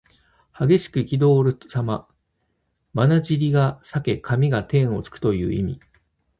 [0.59, 2.07] 激しくいきどおるさま。
[2.91, 5.79] まなじりが裂け髪が天をつくという意味。